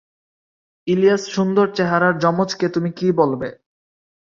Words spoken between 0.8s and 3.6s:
ইলিয়াস সুন্দর চেহারার যমজকে তুমি কী বলবে?